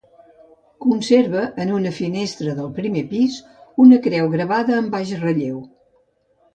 Conserva, 0.85 1.43
en 1.65 1.73
una 1.75 1.91
finestra 1.99 2.57
del 2.63 2.73
primer 2.81 3.05
pis, 3.13 3.39
una 3.87 4.03
creu 4.09 4.35
gravada 4.37 4.83
en 4.83 4.93
baix 4.99 5.17
relleu. 5.25 5.65